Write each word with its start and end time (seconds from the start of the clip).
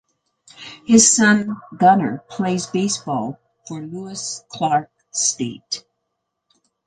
His 0.83 1.15
son, 1.15 1.57
Gunnar, 1.77 2.23
plays 2.27 2.65
baseball 2.65 3.39
for 3.67 3.81
Lewis-Clark 3.81 4.89
State. 5.11 5.83